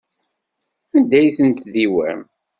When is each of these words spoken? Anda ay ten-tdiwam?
Anda 0.95 1.15
ay 1.19 1.29
ten-tdiwam? 1.37 2.21